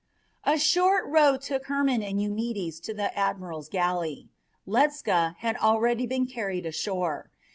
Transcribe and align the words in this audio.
A 0.45 0.57
short 0.57 1.05
row 1.05 1.37
took 1.37 1.67
Hermon 1.67 2.01
and 2.01 2.19
Eumedes 2.19 2.79
the 2.79 3.15
admiral's 3.15 3.69
galley. 3.69 4.29
Ledscha 4.67 5.35
had 5.37 5.55
already 5.57 6.07
been 6.07 6.25
carried 6.25 6.65
ashore. 6.65 7.29